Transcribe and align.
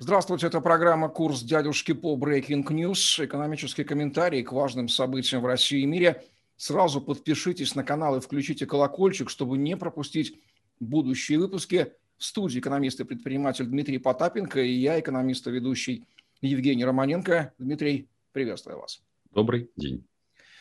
Здравствуйте, 0.00 0.46
это 0.48 0.60
программа 0.60 1.08
«Курс 1.08 1.42
дядюшки 1.42 1.92
по 1.92 2.16
Breaking 2.16 2.64
News». 2.64 3.24
Экономический 3.24 3.84
комментарий 3.84 4.42
к 4.42 4.52
важным 4.52 4.88
событиям 4.88 5.42
в 5.42 5.46
России 5.46 5.82
и 5.82 5.86
мире. 5.86 6.24
Сразу 6.56 7.00
подпишитесь 7.00 7.74
на 7.74 7.84
канал 7.84 8.16
и 8.16 8.20
включите 8.20 8.66
колокольчик, 8.66 9.30
чтобы 9.30 9.56
не 9.56 9.76
пропустить 9.76 10.38
будущие 10.80 11.38
выпуски. 11.38 11.92
В 12.16 12.24
студии 12.24 12.58
экономист 12.58 13.00
и 13.00 13.04
предприниматель 13.04 13.66
Дмитрий 13.66 13.98
Потапенко 13.98 14.60
и 14.60 14.72
я, 14.72 14.98
экономист 14.98 15.46
и 15.46 15.50
ведущий 15.50 16.04
Евгений 16.40 16.84
Романенко. 16.84 17.52
Дмитрий, 17.58 18.08
приветствую 18.32 18.80
вас. 18.80 19.02
Добрый 19.32 19.70
день. 19.76 20.04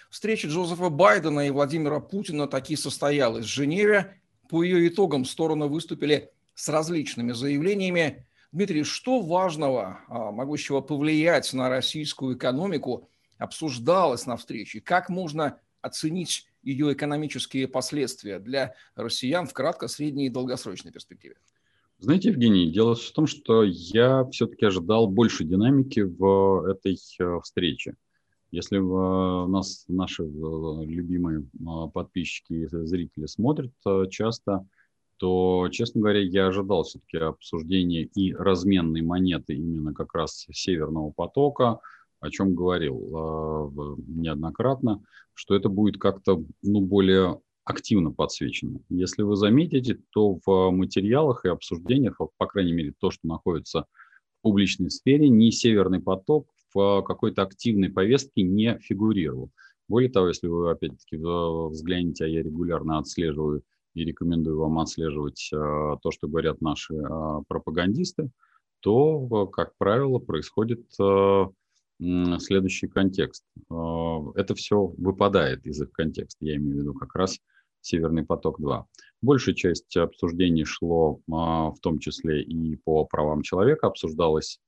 Встреча 0.09 0.47
Джозефа 0.47 0.89
Байдена 0.89 1.47
и 1.47 1.50
Владимира 1.50 2.00
Путина 2.00 2.47
таки 2.47 2.75
состоялась 2.75 3.45
в 3.45 3.50
Женеве. 3.50 4.20
По 4.50 4.61
ее 4.61 4.88
итогам 4.88 5.25
стороны 5.25 5.68
выступили 5.68 6.29
с 6.54 6.70
различными 6.70 7.31
заявлениями. 7.31 8.27
Дмитрий, 8.54 8.83
что 8.83 9.20
важного, 9.20 10.01
а, 10.07 10.31
могущего 10.31 10.79
повлиять 10.81 11.52
на 11.53 11.70
российскую 11.70 12.38
экономику, 12.38 13.09
обсуждалось 13.39 14.27
на 14.27 14.38
встрече? 14.38 14.80
Как 14.80 15.09
можно 15.09 15.57
оценить 15.81 16.45
ее 16.61 16.94
экономические 16.94 17.67
последствия 17.67 18.38
для 18.38 18.75
россиян 18.95 19.47
в 19.47 19.53
кратко, 19.53 19.88
средней 19.88 20.27
и 20.27 20.30
долгосрочной 20.30 20.91
перспективе? 20.91 21.35
Знаете, 21.97 22.30
Евгений, 22.30 22.71
дело 22.71 22.94
в 22.94 23.11
том, 23.11 23.25
что 23.25 23.63
я 23.63 24.23
все-таки 24.25 24.67
ожидал 24.67 25.08
больше 25.08 25.45
динамики 25.45 26.02
в 26.02 26.67
этой 26.70 26.95
э, 27.20 27.39
встрече. 27.41 27.95
Если 28.52 28.77
у 28.77 29.47
нас 29.47 29.85
наши 29.88 30.22
э, 30.22 30.27
любимые 30.27 31.39
э, 31.39 31.89
подписчики 31.91 32.53
и 32.53 32.67
зрители 32.67 33.25
смотрят 33.25 33.73
часто, 34.11 34.67
то, 35.23 35.70
честно 35.72 36.02
говоря, 36.02 36.20
я 36.20 36.48
ожидал 36.48 36.84
все-таки 36.84 37.16
обсуждения 37.16 38.04
и 38.04 38.34
разменной 38.34 39.00
монеты 39.04 39.54
именно 39.54 39.94
как 39.94 40.14
раз 40.14 40.45
Северного 40.52 41.12
потока, 41.12 41.80
о 42.20 42.30
чем 42.30 42.54
говорил 42.54 42.98
э, 42.98 43.95
неоднократно, 44.06 45.02
что 45.34 45.56
это 45.56 45.70
будет 45.70 45.97
как-то 45.97 46.44
ну, 46.62 46.81
более 46.81 47.39
активно 47.64 48.12
подсвечено. 48.12 48.81
Если 48.89 49.22
вы 49.22 49.38
заметите, 49.38 49.97
то 50.09 50.39
в 50.45 50.72
материалах 50.72 51.45
и 51.45 51.47
обсуждениях, 51.47 52.19
по 52.38 52.45
крайней 52.45 52.73
мере, 52.73 52.94
то, 53.00 53.09
что 53.09 53.25
находится 53.25 53.86
в 54.40 54.42
публичной 54.42 54.92
сфере, 54.92 55.30
ни 55.30 55.52
Северный 55.52 56.02
поток 56.02 56.50
в 56.73 57.02
какой-то 57.03 57.44
активной 57.44 57.88
повестке 57.88 58.42
не 58.42 58.78
фигурировал. 58.80 59.52
Более 59.88 60.09
того, 60.12 60.28
если 60.28 60.47
вы 60.47 60.69
опять-таки 60.69 61.16
взглянете, 61.16 62.25
а 62.25 62.28
я 62.28 62.44
регулярно 62.44 62.97
отслеживаю 62.97 63.64
и 63.94 64.03
рекомендую 64.05 64.59
вам 64.59 64.80
отслеживать 64.80 65.49
э, 65.53 65.58
то, 65.58 66.11
что 66.11 66.27
говорят 66.27 66.61
наши 66.61 66.95
э, 66.95 67.41
пропагандисты, 67.47 68.30
то, 68.80 69.47
как 69.47 69.77
правило, 69.77 70.19
происходит 70.19 70.81
э, 71.00 71.45
следующий 72.39 72.88
контекст. 72.88 73.45
Это 73.69 74.55
все 74.55 74.88
выпадает 74.97 75.66
из 75.66 75.81
их 75.81 75.91
контекста, 75.94 76.44
я 76.45 76.58
имею 76.58 76.75
в 76.75 76.80
виду 76.80 76.94
как 76.94 77.16
раз 77.16 77.39
Северный 77.80 78.25
поток-2. 78.25 78.83
Большая 79.22 79.55
часть 79.55 79.95
обсуждений 79.95 80.66
шло 80.66 81.19
в 81.28 81.75
том 81.81 82.00
числе 82.00 82.41
и 82.41 82.75
по 82.78 83.05
правам 83.05 83.41
человека, 83.41 83.88
обсуждалась 83.88 84.59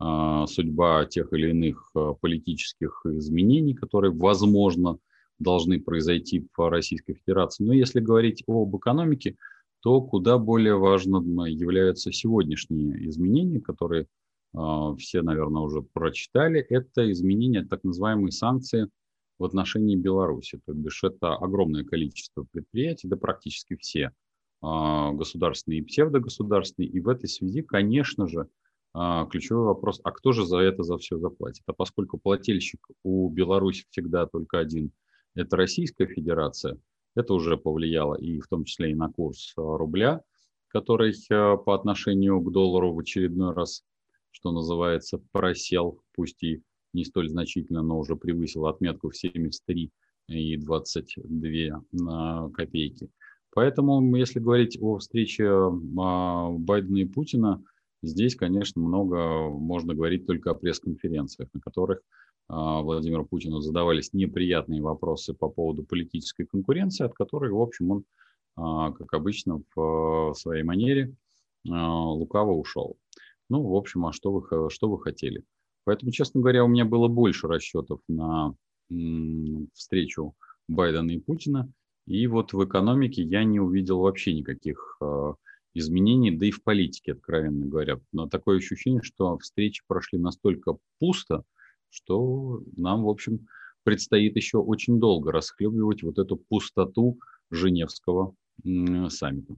судьба 0.00 1.04
тех 1.06 1.32
или 1.32 1.50
иных 1.50 1.92
политических 2.20 3.02
изменений, 3.04 3.74
которые, 3.74 4.12
возможно, 4.12 4.98
должны 5.40 5.80
произойти 5.80 6.46
в 6.56 6.68
Российской 6.70 7.14
Федерации. 7.14 7.64
Но 7.64 7.72
если 7.72 7.98
говорить 7.98 8.44
об 8.46 8.76
экономике, 8.76 9.36
то 9.80 10.00
куда 10.02 10.38
более 10.38 10.76
важным 10.76 11.44
являются 11.46 12.12
сегодняшние 12.12 13.08
изменения, 13.08 13.60
которые 13.60 14.06
э, 14.54 14.58
все, 14.98 15.22
наверное, 15.22 15.62
уже 15.62 15.80
прочитали. 15.80 16.60
Это 16.60 17.10
изменения 17.10 17.64
так 17.64 17.82
называемые 17.82 18.30
санкции 18.30 18.88
в 19.38 19.44
отношении 19.44 19.96
Беларуси. 19.96 20.60
То 20.66 20.74
бишь 20.74 21.02
это 21.02 21.34
огромное 21.34 21.84
количество 21.84 22.46
предприятий, 22.52 23.08
да 23.08 23.16
практически 23.16 23.76
все 23.76 24.12
э, 24.62 25.12
государственные 25.12 25.80
и 25.80 25.84
псевдогосударственные. 25.84 26.90
И 26.90 27.00
в 27.00 27.08
этой 27.08 27.30
связи, 27.30 27.62
конечно 27.62 28.28
же, 28.28 28.48
э, 28.94 29.26
ключевой 29.30 29.64
вопрос, 29.64 30.02
а 30.04 30.10
кто 30.10 30.32
же 30.32 30.44
за 30.44 30.58
это 30.58 30.82
за 30.82 30.98
все 30.98 31.16
заплатит? 31.16 31.62
А 31.64 31.72
поскольку 31.72 32.18
плательщик 32.18 32.86
у 33.02 33.30
Беларуси 33.30 33.86
всегда 33.88 34.26
только 34.26 34.58
один– 34.58 34.92
это 35.34 35.56
Российская 35.56 36.06
Федерация. 36.06 36.78
Это 37.14 37.34
уже 37.34 37.56
повлияло 37.56 38.14
и 38.14 38.40
в 38.40 38.46
том 38.48 38.64
числе 38.64 38.92
и 38.92 38.94
на 38.94 39.10
курс 39.10 39.52
э, 39.56 39.60
рубля, 39.60 40.22
который 40.68 41.10
э, 41.12 41.56
по 41.64 41.74
отношению 41.74 42.40
к 42.40 42.52
доллару 42.52 42.92
в 42.92 42.98
очередной 42.98 43.52
раз, 43.52 43.84
что 44.30 44.52
называется, 44.52 45.20
просел, 45.32 46.00
пусть 46.14 46.42
и 46.42 46.62
не 46.92 47.04
столь 47.04 47.28
значительно, 47.28 47.82
но 47.82 47.98
уже 47.98 48.16
превысил 48.16 48.66
отметку 48.66 49.10
в 49.10 49.16
73 49.16 49.90
и 50.28 50.56
22 50.56 52.50
копейки. 52.50 53.10
Поэтому, 53.52 54.16
если 54.16 54.38
говорить 54.38 54.78
о 54.80 54.98
встрече 54.98 55.48
а, 55.48 56.50
Байдена 56.50 56.98
и 56.98 57.04
Путина, 57.04 57.62
здесь, 58.02 58.36
конечно, 58.36 58.80
много 58.80 59.48
можно 59.48 59.94
говорить 59.94 60.26
только 60.26 60.52
о 60.52 60.54
пресс-конференциях, 60.54 61.48
на 61.52 61.60
которых 61.60 62.00
Владимиру 62.52 63.24
Путину 63.24 63.60
задавались 63.60 64.12
неприятные 64.12 64.82
вопросы 64.82 65.34
по 65.34 65.48
поводу 65.48 65.84
политической 65.84 66.44
конкуренции, 66.44 67.04
от 67.04 67.14
которой, 67.14 67.52
в 67.52 67.60
общем, 67.60 67.90
он, 67.90 68.04
а, 68.56 68.90
как 68.90 69.12
обычно, 69.14 69.62
в 69.74 70.34
своей 70.34 70.64
манере 70.64 71.14
а, 71.68 72.10
лукаво 72.10 72.52
ушел. 72.52 72.96
Ну, 73.48 73.62
в 73.62 73.76
общем, 73.76 74.04
а 74.06 74.12
что 74.12 74.32
вы, 74.32 74.70
что 74.70 74.90
вы 74.90 75.00
хотели? 75.00 75.44
Поэтому, 75.84 76.10
честно 76.10 76.40
говоря, 76.40 76.64
у 76.64 76.68
меня 76.68 76.84
было 76.84 77.08
больше 77.08 77.46
расчетов 77.46 78.00
на 78.08 78.54
встречу 79.72 80.34
Байдена 80.66 81.12
и 81.12 81.20
Путина. 81.20 81.72
И 82.06 82.26
вот 82.26 82.52
в 82.52 82.64
экономике 82.64 83.22
я 83.22 83.44
не 83.44 83.60
увидел 83.60 84.00
вообще 84.00 84.34
никаких 84.34 84.98
изменений, 85.74 86.32
да 86.32 86.46
и 86.46 86.50
в 86.50 86.62
политике, 86.62 87.12
откровенно 87.12 87.66
говоря. 87.66 88.00
Но 88.12 88.28
такое 88.28 88.58
ощущение, 88.58 89.02
что 89.02 89.38
встречи 89.38 89.82
прошли 89.86 90.18
настолько 90.18 90.76
пусто, 90.98 91.44
что 91.90 92.62
нам, 92.76 93.04
в 93.04 93.08
общем, 93.08 93.46
предстоит 93.82 94.36
еще 94.36 94.58
очень 94.58 94.98
долго 94.98 95.32
расхлебывать 95.32 96.02
вот 96.02 96.18
эту 96.18 96.36
пустоту 96.36 97.18
Женевского 97.50 98.34
саммита. 99.08 99.54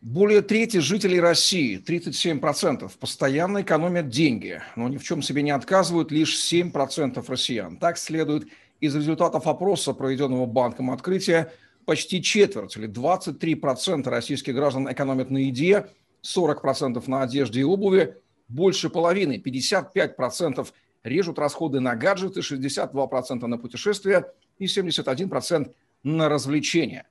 Более 0.00 0.42
трети 0.42 0.76
жителей 0.76 1.18
России, 1.18 1.82
37%, 1.84 2.88
постоянно 3.00 3.62
экономят 3.62 4.08
деньги, 4.08 4.62
но 4.76 4.88
ни 4.88 4.96
в 4.96 5.02
чем 5.02 5.22
себе 5.22 5.42
не 5.42 5.50
отказывают 5.50 6.12
лишь 6.12 6.36
7% 6.36 7.24
россиян. 7.26 7.76
Так 7.78 7.98
следует 7.98 8.46
из 8.78 8.94
результатов 8.94 9.48
опроса, 9.48 9.92
проведенного 9.92 10.46
Банком 10.46 10.92
открытия, 10.92 11.52
почти 11.84 12.22
четверть 12.22 12.76
или 12.76 12.88
23% 12.88 14.08
российских 14.08 14.54
граждан 14.54 14.90
экономят 14.90 15.30
на 15.30 15.38
еде, 15.38 15.88
40% 16.22 17.02
на 17.08 17.22
одежде 17.22 17.60
и 17.60 17.64
обуви, 17.64 18.14
больше 18.48 18.88
половины, 18.88 19.40
55% 19.44 20.66
режут 21.04 21.38
расходы 21.38 21.80
на 21.80 21.94
гаджеты, 21.94 22.40
62% 22.40 23.46
на 23.46 23.58
путешествия 23.58 24.32
и 24.58 24.64
71% 24.64 25.72
на 26.02 26.28
развлечения. 26.28 27.06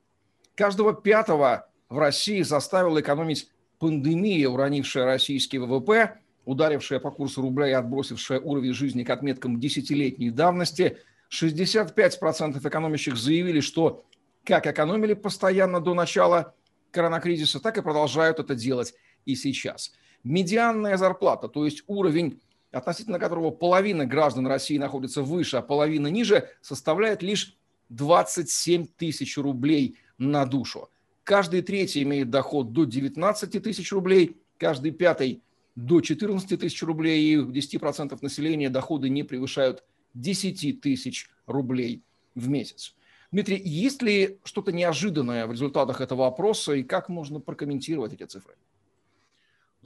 Каждого 0.56 0.94
пятого 0.94 1.70
в 1.90 2.00
России 2.00 2.42
заставила 2.42 3.00
экономить 3.00 3.50
пандемия, 3.80 4.50
уронившая 4.50 5.06
российский 5.06 5.60
ВВП, 5.60 6.20
ударившая 6.46 7.00
по 7.00 7.12
курсу 7.12 7.42
рубля 7.42 7.70
и 7.70 7.74
отбросившая 7.74 8.40
уровень 8.40 8.74
жизни 8.74 9.04
к 9.04 9.10
отметкам 9.10 9.60
десятилетней 9.60 10.32
давности. 10.32 10.98
65% 11.32 12.68
экономящих 12.68 13.18
заявили, 13.18 13.60
что 13.60 14.06
как 14.44 14.66
экономили 14.66 15.14
постоянно 15.14 15.82
до 15.82 15.94
начала 15.94 16.56
коронакризиса, 16.92 17.60
так 17.60 17.78
и 17.78 17.82
продолжают 17.82 18.40
это 18.40 18.56
делать 18.56 18.96
и 19.26 19.36
сейчас– 19.36 19.94
медианная 20.28 20.98
зарплата, 20.98 21.48
то 21.48 21.66
есть 21.66 21.84
уровень, 21.88 22.40
относительно 22.72 23.20
которого 23.20 23.52
половина 23.52 24.06
граждан 24.06 24.48
России 24.48 24.78
находится 24.78 25.24
выше, 25.24 25.58
а 25.58 25.62
половина 25.62 26.08
ниже, 26.08 26.50
составляет 26.62 27.24
лишь 27.24 27.56
27 27.90 28.88
тысяч 28.98 29.38
рублей 29.38 29.98
на 30.18 30.46
душу. 30.46 30.90
Каждый 31.24 31.62
третий 31.62 32.04
имеет 32.04 32.30
доход 32.30 32.74
до 32.74 32.86
19 32.86 33.64
тысяч 33.64 33.92
рублей, 33.92 34.38
каждый 34.58 34.92
пятый 34.92 35.42
до 35.76 36.02
14 36.02 36.60
тысяч 36.60 36.82
рублей, 36.84 37.24
и 37.24 37.38
у 37.38 37.52
10% 37.52 38.18
населения 38.22 38.70
доходы 38.70 39.10
не 39.10 39.24
превышают 39.24 39.84
10 40.14 40.82
тысяч 40.82 41.30
рублей 41.46 42.02
в 42.36 42.50
месяц. 42.50 42.96
Дмитрий, 43.32 43.62
есть 43.64 44.02
ли 44.02 44.40
что-то 44.44 44.72
неожиданное 44.72 45.48
в 45.48 45.52
результатах 45.52 46.02
этого 46.02 46.28
опроса, 46.28 46.74
и 46.74 46.84
как 46.84 47.10
можно 47.10 47.40
прокомментировать 47.40 48.14
эти 48.14 48.24
цифры? 48.24 48.56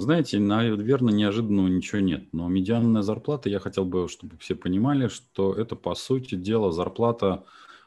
Знаете, 0.02 0.40
наверное, 0.40 1.14
неожиданного 1.14 1.68
ничего 1.68 2.02
нет. 2.02 2.34
Но 2.34 2.48
медианная 2.48 3.04
зарплата, 3.04 3.50
я 3.50 3.60
хотел 3.60 3.86
бы, 3.86 4.08
чтобы 4.08 4.36
все 4.40 4.56
понимали, 4.56 5.08
что 5.08 5.54
это, 5.54 5.76
по 5.76 5.94
сути 5.94 6.34
дела, 6.34 6.72
зарплата 6.72 7.46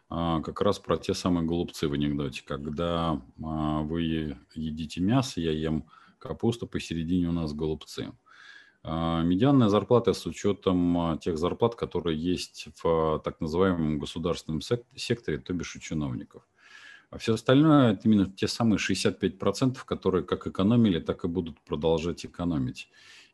а, 0.09 0.41
как 0.41 0.61
раз 0.61 0.79
про 0.79 0.97
те 0.97 1.13
самые 1.13 1.45
голубцы 1.45 1.89
в 1.89 1.93
анекдоте. 1.93 2.45
Когда 2.47 3.21
а, 3.43 3.81
вы 3.83 4.37
едите 4.55 5.01
мясо, 5.01 5.41
я 5.41 5.51
ем 5.51 5.87
капуста, 6.21 6.67
посередине 6.67 7.31
у 7.31 7.33
нас 7.33 7.53
голубцы. 7.53 8.13
А, 8.85 9.25
медианная 9.25 9.69
зарплата 9.69 10.13
с 10.13 10.25
учетом 10.25 10.97
а, 10.97 11.19
тех 11.19 11.37
зарплат, 11.37 11.75
которые 11.75 12.17
есть 12.17 12.69
в 12.81 13.23
так 13.25 13.41
называемом 13.41 13.99
государственном 13.99 14.61
секторе, 14.61 15.39
то 15.39 15.53
бишь 15.53 15.75
у 15.75 15.81
чиновников. 15.81 16.45
А 17.11 17.19
все 17.19 17.35
остальное– 17.35 17.93
это 17.95 18.03
именно 18.09 18.31
те 18.31 18.49
самые 18.49 18.79
65%, 18.79 19.79
которые 19.85 20.25
как 20.25 20.47
экономили, 20.47 21.01
так 21.01 21.25
и 21.25 21.29
будут 21.29 21.61
продолжать 21.61 22.25
экономить. 22.25 22.89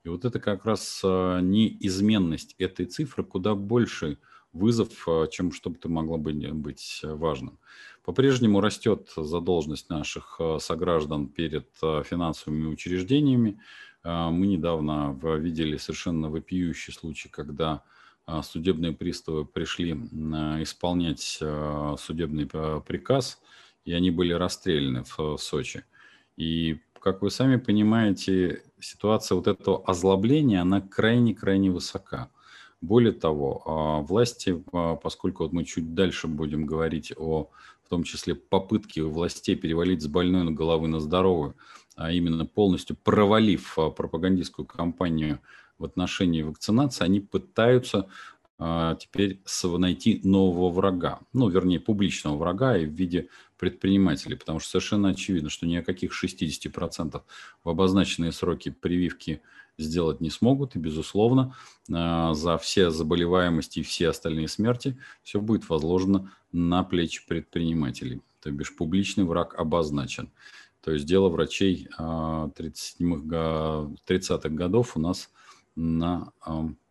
И 0.04 0.08
вот 0.08 0.24
это 0.24 0.40
как 0.40 0.64
раз 0.64 1.00
неизменность 1.02 2.54
этой 2.58 2.86
цифры 2.86 3.22
куда 3.22 3.54
больше 3.54 4.18
вызов, 4.52 5.06
чем 5.30 5.52
что 5.52 5.70
бы 5.70 5.76
то 5.76 5.88
могло 5.88 6.16
быть 6.16 7.00
важным. 7.02 7.58
По-прежнему 8.04 8.60
растет 8.60 9.12
задолженность 9.16 9.90
наших 9.90 10.40
сограждан 10.58 11.28
перед 11.28 11.68
финансовыми 11.80 12.66
учреждениями. 12.66 13.60
А, 14.02 14.30
мы 14.30 14.46
недавно 14.46 15.18
видели 15.38 15.76
совершенно 15.76 16.30
вопиющий 16.30 16.92
случай, 16.92 17.28
когда 17.28 17.72
а, 17.72 17.82
судебные 18.42 18.92
приставы 18.92 19.44
пришли 19.44 19.92
исполнять 19.92 21.38
а, 21.40 21.96
судебный 21.98 22.46
приказ, 22.46 23.40
и 23.84 23.92
они 23.92 24.10
были 24.10 24.32
расстреляны 24.32 25.04
в 25.04 25.36
Сочи. 25.38 25.84
И, 26.36 26.80
как 27.00 27.22
вы 27.22 27.30
сами 27.30 27.56
понимаете, 27.56 28.62
ситуация 28.80 29.36
вот 29.36 29.46
этого 29.46 29.84
озлобления, 29.84 30.62
она 30.62 30.80
крайне-крайне 30.80 31.70
высока. 31.70 32.30
Более 32.80 33.12
того, 33.12 34.04
власти, 34.08 34.62
поскольку 35.02 35.42
вот 35.42 35.52
мы 35.52 35.64
чуть 35.64 35.94
дальше 35.94 36.28
будем 36.28 36.64
говорить 36.64 37.12
о, 37.14 37.50
в 37.84 37.88
том 37.90 38.04
числе, 38.04 38.34
попытке 38.34 39.02
властей 39.02 39.54
перевалить 39.54 40.02
с 40.02 40.06
больной 40.06 40.44
на 40.44 40.52
головы 40.52 40.88
на 40.88 40.98
здоровую, 41.00 41.56
а 42.00 42.12
именно 42.12 42.46
полностью 42.46 42.96
провалив 42.96 43.78
а, 43.78 43.90
пропагандистскую 43.90 44.64
кампанию 44.64 45.40
в 45.80 45.84
отношении 45.84 46.42
вакцинации, 46.42 47.04
они 47.04 47.20
пытаются 47.20 48.08
а, 48.58 48.94
теперь 48.96 49.40
найти 49.78 50.20
нового 50.22 50.70
врага, 50.70 51.20
ну, 51.32 51.48
вернее, 51.48 51.80
публичного 51.80 52.36
врага 52.36 52.76
и 52.76 52.84
в 52.84 52.92
виде 52.92 53.28
предпринимателей, 53.58 54.36
потому 54.36 54.60
что 54.60 54.70
совершенно 54.70 55.08
очевидно, 55.08 55.48
что 55.48 55.66
ни 55.66 55.76
о 55.76 55.82
каких 55.82 56.12
60% 56.12 57.22
в 57.64 57.68
обозначенные 57.68 58.32
сроки 58.32 58.68
прививки 58.68 59.40
сделать 59.78 60.20
не 60.20 60.28
смогут, 60.28 60.76
и, 60.76 60.78
безусловно, 60.78 61.56
а, 61.90 62.34
за 62.34 62.58
все 62.58 62.90
заболеваемости 62.90 63.78
и 63.78 63.82
все 63.82 64.10
остальные 64.10 64.48
смерти 64.48 64.98
все 65.22 65.40
будет 65.40 65.66
возложено 65.70 66.30
на 66.52 66.84
плечи 66.84 67.26
предпринимателей, 67.26 68.20
то 68.42 68.50
бишь 68.50 68.76
публичный 68.76 69.24
враг 69.24 69.54
обозначен. 69.58 70.30
То 70.82 70.92
есть 70.92 71.06
дело 71.06 71.30
врачей 71.30 71.88
30-х, 71.98 73.94
30 74.04 74.54
годов 74.54 74.96
у 74.96 75.00
нас 75.00 75.30
на 75.80 76.32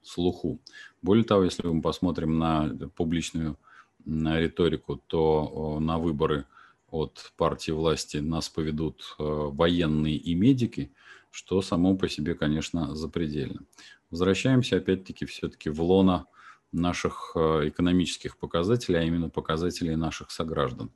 слуху. 0.02 0.60
Более 1.02 1.24
того, 1.24 1.44
если 1.44 1.68
мы 1.68 1.82
посмотрим 1.82 2.40
на 2.40 2.70
публичную 2.96 3.58
на 4.06 4.40
риторику, 4.40 4.98
то 5.08 5.80
на 5.80 6.00
выборы 6.00 6.46
от 6.90 7.32
партии 7.38 7.72
власти 7.72 8.18
нас 8.18 8.50
поведут 8.50 9.16
военные 9.18 10.16
и 10.16 10.34
медики, 10.34 10.92
что 11.30 11.62
само 11.62 11.96
по 11.96 12.10
себе, 12.10 12.34
конечно, 12.34 12.96
запредельно. 12.96 13.62
Возвращаемся 14.10 14.78
опять-таки 14.78 15.26
все-таки 15.26 15.70
в 15.70 15.82
лона 15.82 16.26
наших 16.72 17.34
экономических 17.36 18.38
показателей, 18.38 19.00
а 19.00 19.04
именно 19.04 19.30
показателей 19.30 19.96
наших 19.96 20.32
сограждан. 20.32 20.90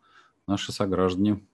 Наши 0.48 0.72
сограждане 0.72 1.46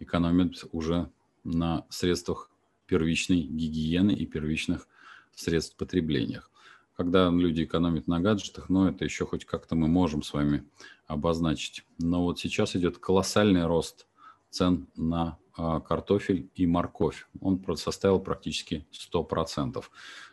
экономят 0.00 0.64
уже 0.72 1.08
на 1.44 1.86
средствах 1.88 2.50
первичной 2.86 3.40
гигиены 3.40 4.12
и 4.12 4.26
первичных 4.26 4.86
средств 5.34 5.76
потреблениях. 5.76 6.50
Когда 6.96 7.30
люди 7.30 7.64
экономят 7.64 8.06
на 8.06 8.20
гаджетах, 8.20 8.68
ну, 8.68 8.86
это 8.86 9.04
еще 9.04 9.24
хоть 9.26 9.44
как-то 9.44 9.74
мы 9.74 9.88
можем 9.88 10.22
с 10.22 10.32
вами 10.32 10.64
обозначить. 11.06 11.84
Но 11.98 12.22
вот 12.22 12.38
сейчас 12.38 12.76
идет 12.76 12.98
колоссальный 12.98 13.66
рост 13.66 14.06
цен 14.50 14.86
на 14.96 15.38
а, 15.56 15.80
картофель 15.80 16.50
и 16.54 16.66
морковь. 16.66 17.26
Он 17.40 17.62
составил 17.76 18.20
практически 18.20 18.86
100%. 19.12 19.82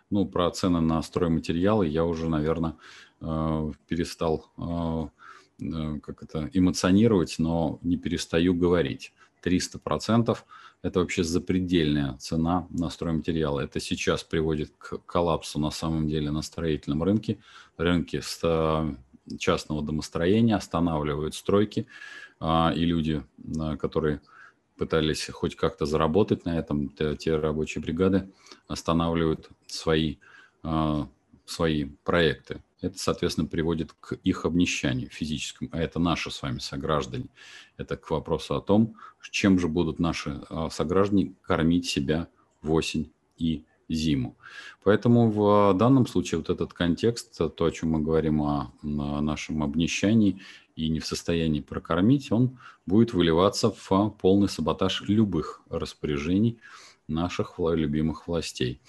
Ну, 0.09 0.25
про 0.25 0.49
цены 0.51 0.81
на 0.81 1.01
стройматериалы 1.01 1.87
я 1.87 2.03
уже, 2.03 2.29
наверное, 2.29 2.77
э, 3.21 3.71
перестал 3.87 4.51
э, 4.57 5.07
э, 5.63 5.99
как 5.99 6.23
это, 6.23 6.49
эмоционировать, 6.53 7.35
но 7.37 7.79
не 7.83 7.97
перестаю 7.97 8.55
говорить. 8.55 9.13
300%. 9.43 10.37
Это 10.81 10.99
вообще 10.99 11.23
запредельная 11.23 12.17
цена 12.17 12.67
на 12.69 12.89
стройматериалы. 12.89 13.63
Это 13.63 13.79
сейчас 13.79 14.23
приводит 14.23 14.71
к 14.77 14.97
коллапсу 15.05 15.59
на 15.59 15.71
самом 15.71 16.07
деле 16.07 16.31
на 16.31 16.41
строительном 16.41 17.03
рынке. 17.03 17.39
Рынки 17.77 18.21
частного 19.37 19.83
домостроения 19.83 20.55
останавливают 20.55 21.35
стройки, 21.35 21.87
а, 22.39 22.73
и 22.75 22.85
люди, 22.85 23.23
а, 23.59 23.77
которые 23.77 24.21
пытались 24.77 25.29
хоть 25.29 25.55
как-то 25.55 25.85
заработать 25.85 26.45
на 26.45 26.57
этом, 26.57 26.89
те 26.89 27.35
рабочие 27.35 27.81
бригады 27.81 28.31
останавливают 28.67 29.49
свои, 29.67 30.17
а, 30.63 31.07
свои 31.49 31.85
проекты. 32.03 32.61
Это, 32.81 32.97
соответственно, 32.97 33.47
приводит 33.47 33.93
к 33.93 34.13
их 34.13 34.45
обнищанию 34.45 35.09
физическому, 35.09 35.69
а 35.73 35.79
это 35.79 35.99
наши 35.99 36.31
с 36.31 36.41
вами 36.41 36.59
сограждане. 36.59 37.27
Это 37.77 37.97
к 37.97 38.09
вопросу 38.09 38.55
о 38.55 38.61
том, 38.61 38.95
чем 39.31 39.59
же 39.59 39.67
будут 39.67 39.99
наши 39.99 40.41
а, 40.49 40.69
сограждане 40.69 41.33
кормить 41.41 41.87
себя 41.87 42.27
в 42.61 42.71
осень 42.71 43.11
и 43.37 43.65
зиму. 43.89 44.37
Поэтому 44.83 45.29
в 45.29 45.73
данном 45.73 46.07
случае 46.07 46.37
вот 46.37 46.49
этот 46.49 46.73
контекст, 46.73 47.35
то, 47.37 47.65
о 47.65 47.71
чем 47.71 47.91
мы 47.91 48.01
говорим 48.01 48.41
о, 48.41 48.71
о 48.83 49.21
нашем 49.21 49.63
обнищании 49.63 50.41
и 50.75 50.89
не 50.89 50.99
в 50.99 51.05
состоянии 51.05 51.61
прокормить, 51.61 52.31
он 52.31 52.59
будет 52.85 53.13
выливаться 53.13 53.71
в 53.71 54.09
полный 54.21 54.47
саботаж 54.47 55.01
любых 55.07 55.61
распоряжений 55.69 56.59
наших 57.07 57.55
любимых 57.57 58.27
властей. 58.27 58.79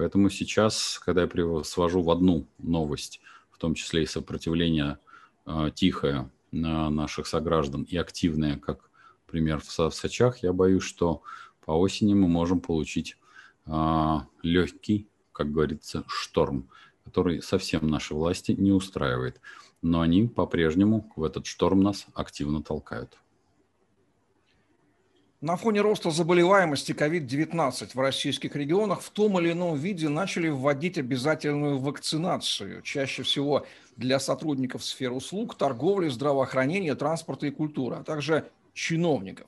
Поэтому 0.00 0.30
сейчас, 0.30 0.98
когда 1.04 1.22
я 1.22 1.62
свожу 1.62 2.00
в 2.00 2.10
одну 2.10 2.46
новость 2.58 3.20
том 3.60 3.74
числе 3.74 4.02
и 4.02 4.06
сопротивление 4.06 4.98
э, 5.46 5.70
тихое 5.74 6.30
на 6.50 6.90
наших 6.90 7.26
сограждан 7.26 7.82
и 7.82 7.96
активное, 7.96 8.56
как 8.58 8.90
пример 9.26 9.60
в, 9.60 9.66
в 9.66 9.94
Сочах, 9.94 10.42
я 10.42 10.52
боюсь, 10.52 10.82
что 10.82 11.22
по 11.64 11.72
осени 11.72 12.14
мы 12.14 12.26
можем 12.26 12.60
получить 12.60 13.16
э, 13.66 14.16
легкий, 14.42 15.06
как 15.32 15.52
говорится, 15.52 16.04
шторм, 16.08 16.68
который 17.04 17.42
совсем 17.42 17.86
наши 17.86 18.14
власти 18.14 18.52
не 18.52 18.72
устраивает. 18.72 19.40
Но 19.82 20.00
они 20.00 20.26
по-прежнему 20.26 21.12
в 21.16 21.22
этот 21.22 21.46
шторм 21.46 21.82
нас 21.82 22.06
активно 22.14 22.62
толкают. 22.62 23.16
На 25.42 25.56
фоне 25.56 25.80
роста 25.80 26.10
заболеваемости 26.10 26.92
COVID-19 26.92 27.92
в 27.94 27.98
российских 27.98 28.54
регионах 28.54 29.00
в 29.00 29.08
том 29.08 29.40
или 29.40 29.52
ином 29.52 29.74
виде 29.74 30.10
начали 30.10 30.50
вводить 30.50 30.98
обязательную 30.98 31.78
вакцинацию, 31.78 32.82
чаще 32.82 33.22
всего 33.22 33.64
для 33.96 34.20
сотрудников 34.20 34.84
сфер 34.84 35.12
услуг, 35.12 35.56
торговли, 35.56 36.10
здравоохранения, 36.10 36.94
транспорта 36.94 37.46
и 37.46 37.50
культуры, 37.50 37.96
а 37.96 38.04
также 38.04 38.50
чиновников. 38.74 39.46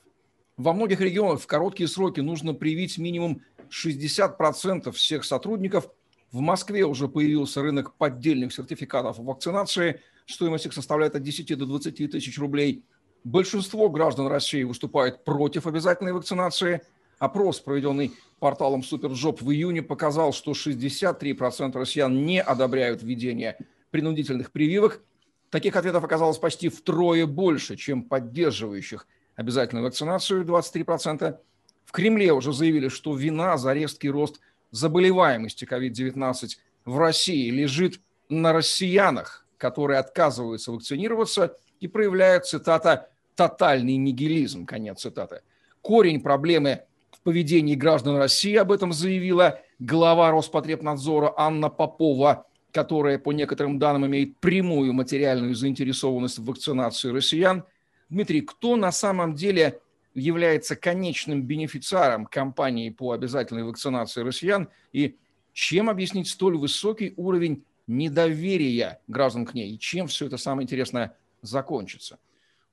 Во 0.56 0.72
многих 0.72 1.02
регионах 1.02 1.42
в 1.42 1.46
короткие 1.46 1.88
сроки 1.88 2.20
нужно 2.20 2.54
привить 2.54 2.96
минимум 2.96 3.42
60% 3.68 4.92
всех 4.92 5.26
сотрудников. 5.26 5.90
В 6.30 6.40
Москве 6.40 6.86
уже 6.86 7.06
появился 7.06 7.60
рынок 7.60 7.92
поддельных 7.96 8.54
сертификатов 8.54 9.18
вакцинации. 9.18 10.00
Стоимость 10.24 10.64
их 10.64 10.72
составляет 10.72 11.16
от 11.16 11.22
10 11.22 11.58
до 11.58 11.66
20 11.66 12.12
тысяч 12.12 12.38
рублей– 12.38 12.82
Большинство 13.24 13.88
граждан 13.88 14.26
России 14.26 14.64
выступает 14.64 15.24
против 15.24 15.66
обязательной 15.66 16.12
вакцинации. 16.12 16.82
Опрос, 17.18 17.60
проведенный 17.60 18.12
порталом 18.40 18.82
Superjob 18.82 19.42
в 19.42 19.52
июне, 19.52 19.80
показал, 19.80 20.32
что 20.32 20.52
63% 20.52 21.78
россиян 21.78 22.24
не 22.24 22.42
одобряют 22.42 23.02
введение 23.02 23.56
принудительных 23.90 24.50
прививок. 24.50 25.02
Таких 25.50 25.76
ответов 25.76 26.02
оказалось 26.02 26.38
почти 26.38 26.68
втрое 26.68 27.26
больше, 27.26 27.76
чем 27.76 28.02
поддерживающих 28.02 29.06
обязательную 29.36 29.84
вакцинацию 29.84 30.44
23%. 30.44 31.38
В 31.84 31.92
Кремле 31.92 32.32
уже 32.32 32.52
заявили, 32.52 32.88
что 32.88 33.14
вина 33.14 33.56
за 33.56 33.72
резкий 33.72 34.10
рост 34.10 34.40
заболеваемости 34.72 35.64
COVID-19 35.64 36.56
в 36.86 36.98
России 36.98 37.50
лежит 37.50 38.00
на 38.28 38.52
россиянах, 38.52 39.46
которые 39.58 40.00
отказываются 40.00 40.72
вакцинироваться 40.72 41.56
и 41.82 41.88
проявляют, 41.88 42.46
цитата, 42.46 43.08
тотальный 43.34 43.96
нигилизм, 43.96 44.66
конец 44.66 45.00
цитаты. 45.00 45.42
Корень 45.80 46.20
проблемы 46.20 46.82
в 47.10 47.20
поведении 47.22 47.74
граждан 47.74 48.16
России, 48.16 48.54
об 48.54 48.70
этом 48.70 48.92
заявила 48.92 49.60
глава 49.80 50.30
Роспотребнадзора 50.30 51.34
Анна 51.36 51.70
Попова, 51.70 52.46
которая, 52.70 53.18
по 53.18 53.32
некоторым 53.32 53.80
данным, 53.80 54.06
имеет 54.06 54.36
прямую 54.38 54.92
материальную 54.92 55.56
заинтересованность 55.56 56.38
в 56.38 56.44
вакцинации 56.44 57.10
россиян. 57.10 57.64
Дмитрий, 58.08 58.42
кто 58.42 58.76
на 58.76 58.92
самом 58.92 59.34
деле 59.34 59.80
является 60.14 60.76
конечным 60.76 61.42
бенефициаром 61.42 62.26
кампании 62.26 62.90
по 62.90 63.10
обязательной 63.10 63.64
вакцинации 63.64 64.22
россиян 64.22 64.68
и 64.92 65.16
чем 65.52 65.90
объяснить 65.90 66.28
столь 66.28 66.58
высокий 66.58 67.12
уровень 67.16 67.64
недоверия 67.88 69.00
граждан 69.08 69.46
к 69.46 69.54
ней 69.54 69.74
и 69.74 69.78
чем 69.78 70.06
все 70.06 70.26
это 70.26 70.36
самое 70.36 70.64
интересное 70.64 71.16
закончится? 71.42 72.18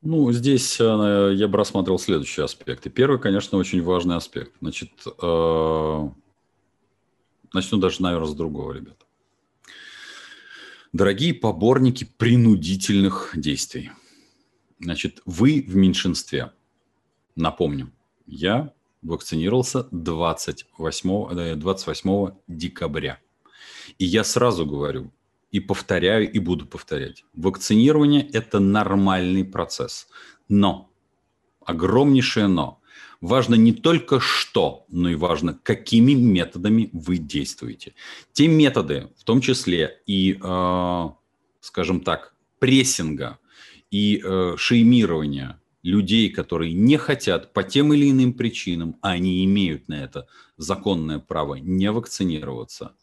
Ну, 0.02 0.32
здесь 0.32 0.80
э, 0.80 1.34
я 1.36 1.48
бы 1.50 1.58
рассматривал 1.58 2.00
следующие 2.00 2.46
аспекты. 2.46 2.90
Первый, 2.90 3.20
конечно, 3.20 3.58
очень 3.58 3.84
важный 3.84 4.16
аспект. 4.16 4.54
Значит, 4.62 4.92
э, 5.22 6.10
начну 7.54 7.80
даже, 7.80 8.02
наверное, 8.02 8.28
с 8.28 8.34
другого, 8.34 8.72
ребята. 8.72 9.06
Дорогие 10.94 11.34
поборники 11.34 12.06
принудительных 12.18 13.32
действий. 13.36 13.92
Значит, 14.80 15.22
вы 15.26 15.66
в 15.68 15.76
меньшинстве. 15.76 16.54
Напомню, 17.36 17.92
я 18.26 18.74
вакцинировался 19.02 19.88
28, 19.92 21.56
28 21.58 22.10
э, 22.10 22.32
декабря. 22.48 23.20
И 23.98 24.06
я 24.06 24.24
сразу 24.24 24.66
говорю, 24.66 25.12
и 25.52 25.60
повторяю, 25.60 26.32
и 26.32 26.40
буду 26.40 26.66
повторять. 26.66 27.26
Вакцинирование– 27.34 28.28
это 28.34 28.60
нормальный 28.60 29.44
процесс. 29.44 30.08
Но, 30.48 30.92
огромнейшее 31.66 32.48
но, 32.48 32.82
важно 33.22 33.56
не 33.56 33.74
только 33.74 34.20
что, 34.20 34.86
но 34.90 35.10
и 35.10 35.16
важно, 35.16 35.60
какими 35.64 36.14
методами 36.14 36.90
вы 36.94 37.18
действуете. 37.18 37.94
Те 38.32 38.48
методы, 38.48 39.10
в 39.18 39.24
том 39.24 39.42
числе 39.42 40.02
и, 40.06 40.40
э, 40.42 41.10
скажем 41.62 42.02
так, 42.02 42.36
прессинга 42.60 43.40
и 43.92 44.22
э, 44.24 44.56
шеймирования 44.58 45.60
людей, 45.82 46.30
которые 46.30 46.74
не 46.74 46.98
хотят 46.98 47.54
по 47.54 47.64
тем 47.64 47.94
или 47.94 48.12
иным 48.12 48.34
причинам, 48.34 48.98
а 49.02 49.12
они 49.12 49.44
имеют 49.46 49.88
на 49.88 50.04
это 50.04 50.28
законное 50.58 51.20
право 51.20 51.56
не 51.56 51.92
вакцинироваться, 51.92 52.96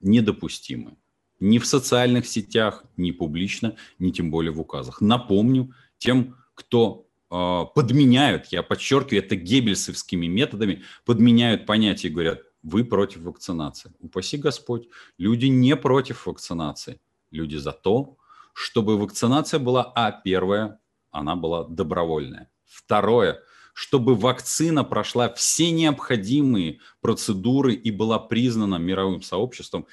недопустимы. 0.00 0.96
Ни 1.40 1.58
в 1.58 1.66
социальных 1.66 2.26
сетях, 2.26 2.84
ни 2.96 3.10
публично, 3.10 3.76
ни 3.98 4.10
тем 4.10 4.30
более 4.30 4.52
в 4.52 4.60
указах. 4.60 5.00
Напомню 5.00 5.74
тем, 5.98 6.36
кто 6.54 7.06
э, 7.30 7.64
подменяют, 7.74 8.46
я 8.46 8.62
подчеркиваю, 8.62 9.24
это 9.24 9.36
геббельсовскими 9.36 10.26
методами, 10.26 10.82
подменяют 11.04 11.66
понятия 11.66 12.08
и 12.08 12.10
говорят, 12.10 12.42
вы 12.62 12.84
против 12.84 13.22
вакцинации. 13.22 13.92
Упаси 14.00 14.36
Господь, 14.36 14.88
люди 15.18 15.46
не 15.46 15.76
против 15.76 16.26
вакцинации. 16.26 17.00
Люди 17.30 17.56
за 17.56 17.72
то, 17.72 18.18
чтобы 18.52 18.98
вакцинация 18.98 19.60
была, 19.60 19.90
а, 19.94 20.12
первое, 20.12 20.78
она 21.10 21.36
была 21.36 21.64
добровольная. 21.64 22.50
Второе, 22.66 23.40
чтобы 23.72 24.14
вакцина 24.14 24.84
прошла 24.84 25.32
все 25.32 25.70
необходимые 25.70 26.80
процедуры 27.00 27.74
и 27.74 27.90
была 27.90 28.18
признана 28.18 28.76
мировым 28.76 29.22
сообществом 29.22 29.86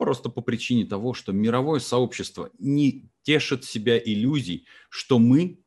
Просто 0.00 0.30
по 0.30 0.40
причине 0.40 0.86
того, 0.86 1.12
что 1.12 1.30
мировое 1.30 1.78
сообщество 1.78 2.48
не 2.58 3.12
тешит 3.20 3.66
себя 3.66 3.98
иллюзий, 3.98 4.66
что 4.88 5.18
мы, 5.18 5.60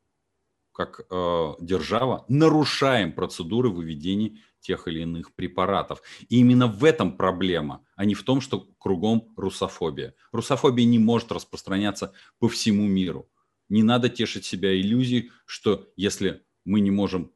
как 0.71 1.01
э, 1.07 1.53
держава, 1.61 2.25
нарушаем 2.29 3.13
процедуры 3.13 3.69
выведения 3.69 4.39
тех 4.59 4.87
или 4.87 5.01
иных 5.01 5.35
препаратов. 5.35 6.01
И 6.29 6.39
именно 6.39 6.65
в 6.65 6.83
этом 6.83 7.15
проблема, 7.15 7.85
а 7.95 8.05
не 8.05 8.15
в 8.15 8.23
том, 8.23 8.41
что 8.41 8.61
кругом 8.79 9.31
русофобия. 9.37 10.15
Русофобия 10.31 10.87
не 10.87 10.97
может 10.97 11.31
распространяться 11.31 12.11
по 12.39 12.49
всему 12.49 12.87
миру. 12.87 13.29
Не 13.69 13.83
надо 13.83 14.09
тешить 14.09 14.45
себя 14.45 14.75
иллюзией, 14.75 15.29
что 15.45 15.87
если 15.95 16.41
мы 16.65 16.79
не 16.79 16.89
можем 16.89 17.31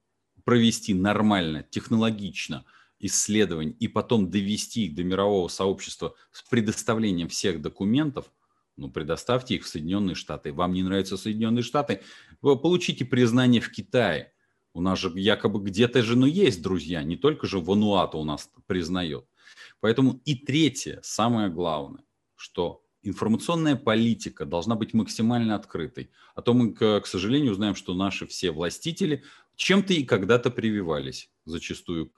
провести 0.45 0.95
нормально, 0.95 1.61
технологично– 1.61 2.65
исследований 2.99 3.75
и 3.79 3.87
потом 3.87 4.29
довести 4.29 4.85
их 4.85 4.95
до 4.95 5.03
мирового 5.03 5.47
сообщества 5.47 6.15
с 6.31 6.43
предоставлением 6.43 7.29
всех 7.29 7.61
документов, 7.61 8.31
ну, 8.75 8.91
предоставьте 8.91 9.55
их 9.55 9.63
в 9.63 9.67
Соединенные 9.67 10.15
Штаты. 10.15 10.53
Вам 10.53 10.73
не 10.73 10.83
нравятся 10.83 11.17
Соединенные 11.17 11.63
Штаты, 11.63 12.01
вы 12.41 12.57
получите 12.57 13.05
признание 13.05 13.61
в 13.61 13.71
Китае. 13.71 14.33
У 14.73 14.81
нас 14.81 14.99
же 14.99 15.11
якобы 15.15 15.59
где-то 15.63 16.03
же, 16.03 16.15
ну, 16.15 16.27
есть 16.27 16.61
друзья, 16.61 17.01
не 17.03 17.17
только 17.17 17.47
же 17.47 17.59
Вануату 17.59 18.19
у 18.19 18.23
нас 18.23 18.51
признает. 18.67 19.25
Поэтому 19.79 20.21
и 20.25 20.35
третье, 20.35 20.99
самое 21.03 21.49
главное, 21.49 22.03
что 22.35 22.83
информационная 23.01 23.75
политика 23.75 24.45
должна 24.45 24.75
быть 24.75 24.93
максимально 24.93 25.55
открытой. 25.55 26.11
А 26.35 26.41
то 26.41 26.53
мы, 26.53 26.73
к, 26.73 27.05
сожалению, 27.05 27.53
узнаем, 27.53 27.75
что 27.75 27.95
наши 27.95 28.27
все 28.27 28.51
властители 28.51 29.23
чем-то 29.55 29.93
и 29.93 30.03
когда-то 30.03 30.51
прививались, 30.51 31.31
зачастую 31.45 32.13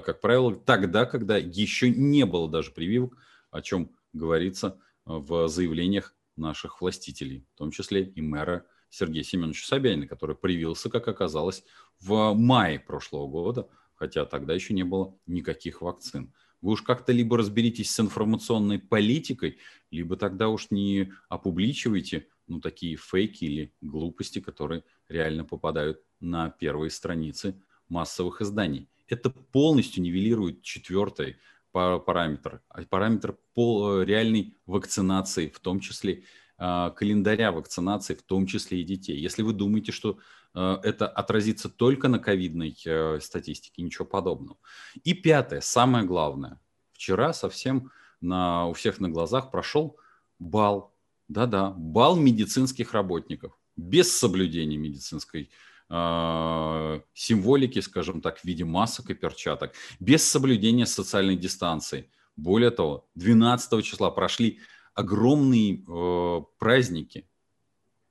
как 0.00 0.20
правило, 0.20 0.54
тогда, 0.54 1.04
когда 1.04 1.36
еще 1.36 1.90
не 1.90 2.24
было 2.24 2.48
даже 2.48 2.70
прививок, 2.70 3.18
о 3.50 3.60
чем 3.60 3.90
говорится 4.14 4.78
э, 5.04 5.12
в 5.12 5.48
заявлениях 5.48 6.14
наших 6.36 6.80
властителей, 6.80 7.46
в 7.54 7.58
том 7.58 7.70
числе 7.70 8.04
и 8.04 8.22
мэра 8.22 8.64
Сергея 8.88 9.24
Семеновича 9.24 9.66
Собянина, 9.66 10.06
который 10.06 10.36
привился, 10.36 10.88
как 10.88 11.06
оказалось, 11.08 11.64
в 12.00 12.32
мае 12.32 12.80
прошлого 12.80 13.28
года, 13.28 13.68
хотя 13.94 14.24
тогда 14.24 14.54
еще 14.54 14.72
не 14.72 14.84
было 14.84 15.16
никаких 15.26 15.82
вакцин. 15.82 16.32
Вы 16.62 16.72
уж 16.72 16.82
как-то 16.82 17.12
либо 17.12 17.36
разберитесь 17.36 17.90
с 17.90 18.00
информационной 18.00 18.78
политикой, 18.78 19.58
либо 19.90 20.16
тогда 20.16 20.48
уж 20.48 20.70
не 20.70 21.12
опубличивайте 21.28 22.28
ну, 22.46 22.60
такие 22.60 22.96
фейки 22.96 23.44
или 23.44 23.74
глупости, 23.82 24.40
которые 24.40 24.84
реально 25.08 25.44
попадают 25.44 26.00
на 26.20 26.48
первые 26.48 26.90
страницы 26.90 27.60
массовых 27.88 28.40
изданий 28.40 28.88
это 29.08 29.30
полностью 29.30 30.02
нивелирует 30.02 30.62
четвертый 30.62 31.36
параметр, 31.72 32.62
а 32.68 32.82
параметр 32.84 33.36
пол, 33.52 34.00
э, 34.00 34.04
реальной 34.04 34.56
вакцинации, 34.64 35.48
в 35.48 35.58
том 35.58 35.80
числе 35.80 36.22
э, 36.56 36.90
календаря 36.94 37.50
вакцинации, 37.50 38.14
в 38.14 38.22
том 38.22 38.46
числе 38.46 38.80
и 38.80 38.84
детей. 38.84 39.18
Если 39.18 39.42
вы 39.42 39.54
думаете, 39.54 39.90
что 39.90 40.18
э, 40.54 40.78
это 40.84 41.08
отразится 41.08 41.68
только 41.68 42.06
на 42.06 42.20
ковидной 42.20 42.76
статистике, 43.20 43.82
ничего 43.82 44.04
подобного. 44.04 44.56
И 45.02 45.14
пятое, 45.14 45.60
самое 45.60 46.04
главное. 46.04 46.60
Вчера 46.92 47.32
совсем 47.32 47.90
на, 48.20 48.68
у 48.68 48.72
всех 48.74 49.00
на 49.00 49.08
глазах 49.08 49.50
прошел 49.50 49.98
бал, 50.38 50.94
да-да, 51.26 51.70
бал 51.70 52.14
медицинских 52.14 52.92
работников 52.92 53.58
без 53.76 54.16
соблюдения 54.16 54.76
медицинской 54.76 55.42
э, 55.42 55.73
символики, 55.88 57.80
скажем 57.80 58.20
так, 58.20 58.38
в 58.38 58.44
виде 58.44 58.64
масок 58.64 59.10
и 59.10 59.14
перчаток, 59.14 59.72
без 60.00 60.24
соблюдения 60.24 60.86
социальной 60.86 61.36
дистанции. 61.36 62.10
Более 62.36 62.70
того, 62.70 63.08
12 63.14 63.84
числа 63.84 64.10
прошли 64.10 64.60
огромные 64.94 65.84
э, 65.86 66.40
праздники, 66.58 67.28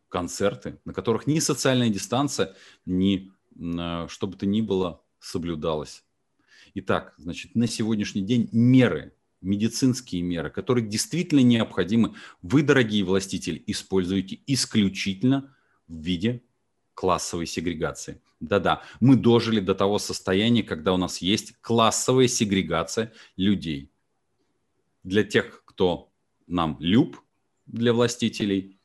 концерты, 0.10 0.80
на 0.86 0.94
которых 0.94 1.28
ни 1.28 1.40
социальная 1.40 1.90
дистанция, 1.90 2.56
ни 2.86 3.32
э, 3.58 4.08
что 4.08 4.28
бы 4.28 4.38
то 4.38 4.46
ни 4.46 4.62
было 4.62 5.02
соблюдалось. 5.20 6.04
Итак, 6.76 7.14
значит, 7.18 7.56
на 7.56 7.68
сегодняшний 7.68 8.22
день 8.22 8.50
меры, 8.52 9.14
медицинские 9.42 10.22
меры, 10.22 10.50
которые 10.50 10.88
действительно 10.88 11.42
необходимы, 11.42 12.16
вы, 12.42 12.64
дорогие 12.64 13.04
властители, 13.04 13.62
используете 13.68 14.40
исключительно 14.48 15.56
в 15.88 15.96
виде 16.02 16.44
классовой 16.94 17.46
сегрегации. 17.46 18.22
Да-да, 18.40 18.84
мы 19.00 19.16
дожили 19.16 19.60
до 19.60 19.74
того 19.74 20.00
состояния, 20.00 20.64
когда 20.64 20.94
у 20.94 20.98
нас 20.98 21.20
есть 21.20 21.54
классовая 21.62 22.28
сегрегация 22.28 23.14
людей. 23.38 23.90
Для 25.04 25.24
тех, 25.24 25.64
кто 25.66 26.12
нам 26.48 26.78
люб, 26.80 27.20
для 27.66 27.94
властителей, 27.94 28.80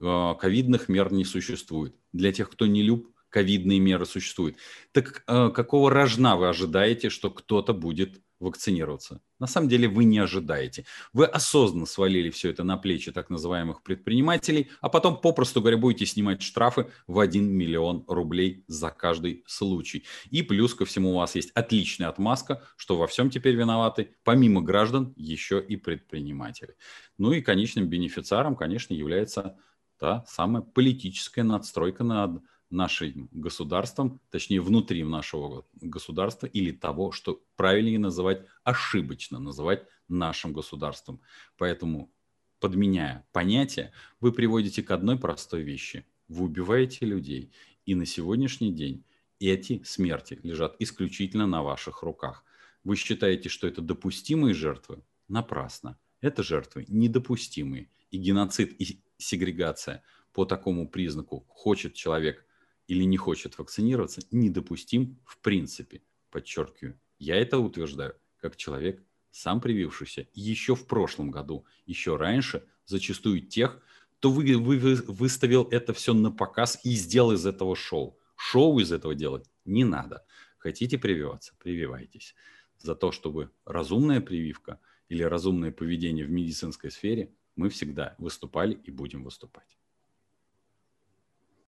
э, 0.00 0.34
ковидных 0.40 0.88
мер 0.88 1.12
не 1.12 1.24
существует. 1.24 1.94
Для 2.12 2.32
тех, 2.32 2.50
кто 2.50 2.66
не 2.66 2.82
люб, 2.82 3.12
ковидные 3.28 3.80
меры 3.80 4.06
существуют. 4.06 4.56
Так 4.92 5.24
э, 5.26 5.50
какого 5.50 5.90
рожна 5.90 6.36
вы 6.36 6.48
ожидаете, 6.48 7.08
что 7.08 7.30
кто-то 7.30 7.72
будет 7.72 8.20
вакцинироваться. 8.42 9.20
На 9.38 9.46
самом 9.46 9.68
деле 9.68 9.88
вы 9.88 10.04
не 10.04 10.18
ожидаете. 10.18 10.84
Вы 11.12 11.26
осознанно 11.26 11.86
свалили 11.86 12.30
все 12.30 12.50
это 12.50 12.64
на 12.64 12.76
плечи 12.76 13.10
так 13.12 13.30
называемых 13.30 13.82
предпринимателей, 13.82 14.70
а 14.80 14.88
потом, 14.88 15.20
попросту 15.20 15.60
говоря, 15.60 15.78
будете 15.78 16.06
снимать 16.06 16.42
штрафы 16.42 16.90
в 17.06 17.18
1 17.18 17.48
миллион 17.48 18.04
рублей 18.06 18.64
за 18.66 18.90
каждый 18.90 19.44
случай. 19.46 20.04
И 20.30 20.42
плюс 20.42 20.74
ко 20.74 20.84
всему 20.84 21.12
у 21.12 21.16
вас 21.16 21.34
есть 21.34 21.50
отличная 21.54 22.08
отмазка, 22.08 22.62
что 22.76 22.96
во 22.96 23.06
всем 23.06 23.30
теперь 23.30 23.54
виноваты, 23.54 24.16
помимо 24.24 24.60
граждан, 24.60 25.12
еще 25.16 25.60
и 25.60 25.76
предприниматели. 25.76 26.76
Ну 27.18 27.32
и 27.32 27.40
конечным 27.40 27.88
бенефициаром, 27.88 28.56
конечно, 28.56 28.94
является 28.94 29.56
та 29.98 30.24
самая 30.26 30.62
политическая 30.62 31.44
надстройка 31.44 32.04
над 32.04 32.42
нашим 32.72 33.28
государством, 33.32 34.20
точнее 34.30 34.60
внутри 34.60 35.04
нашего 35.04 35.64
государства 35.74 36.46
или 36.46 36.72
того, 36.72 37.12
что 37.12 37.42
правильнее 37.56 37.98
называть 37.98 38.46
ошибочно 38.64 39.38
называть 39.38 39.86
нашим 40.08 40.52
государством. 40.52 41.20
Поэтому, 41.58 42.12
подменяя 42.58 43.26
понятие, 43.32 43.92
вы 44.20 44.32
приводите 44.32 44.82
к 44.82 44.90
одной 44.90 45.18
простой 45.18 45.62
вещи. 45.62 46.06
Вы 46.28 46.46
убиваете 46.46 47.06
людей. 47.06 47.52
И 47.84 47.94
на 47.94 48.06
сегодняшний 48.06 48.72
день 48.72 49.04
эти 49.38 49.82
смерти 49.84 50.38
лежат 50.42 50.76
исключительно 50.78 51.46
на 51.46 51.62
ваших 51.62 52.02
руках. 52.02 52.44
Вы 52.84 52.96
считаете, 52.96 53.48
что 53.48 53.66
это 53.66 53.82
допустимые 53.82 54.54
жертвы? 54.54 55.02
Напрасно. 55.28 55.98
Это 56.20 56.42
жертвы 56.42 56.86
недопустимые. 56.88 57.90
И 58.10 58.18
геноцид, 58.18 58.80
и 58.80 59.02
сегрегация 59.18 60.02
по 60.32 60.44
такому 60.44 60.88
признаку, 60.88 61.44
хочет 61.48 61.94
человек 61.94 62.46
или 62.92 63.04
не 63.04 63.16
хочет 63.16 63.58
вакцинироваться, 63.58 64.20
недопустим 64.30 65.18
в 65.24 65.38
принципе. 65.38 66.02
Подчеркиваю, 66.30 67.00
я 67.18 67.36
это 67.36 67.58
утверждаю 67.58 68.14
как 68.36 68.56
человек, 68.56 69.02
сам 69.30 69.62
привившийся 69.62 70.26
еще 70.34 70.74
в 70.74 70.86
прошлом 70.86 71.30
году, 71.30 71.64
еще 71.86 72.16
раньше, 72.16 72.66
зачастую 72.84 73.40
тех, 73.40 73.80
кто 74.18 74.30
вы, 74.30 74.58
вы, 74.58 74.94
выставил 75.06 75.66
это 75.70 75.94
все 75.94 76.12
на 76.12 76.30
показ 76.30 76.78
и 76.84 76.90
сделал 76.90 77.32
из 77.32 77.46
этого 77.46 77.74
шоу. 77.74 78.18
Шоу 78.36 78.78
из 78.78 78.92
этого 78.92 79.14
делать 79.14 79.48
не 79.64 79.84
надо. 79.84 80.26
Хотите 80.58 80.98
прививаться? 80.98 81.54
Прививайтесь. 81.58 82.34
За 82.76 82.94
то, 82.94 83.10
чтобы 83.10 83.50
разумная 83.64 84.20
прививка 84.20 84.80
или 85.08 85.22
разумное 85.22 85.72
поведение 85.72 86.26
в 86.26 86.30
медицинской 86.30 86.90
сфере, 86.90 87.32
мы 87.56 87.70
всегда 87.70 88.16
выступали 88.18 88.74
и 88.74 88.90
будем 88.90 89.24
выступать. 89.24 89.78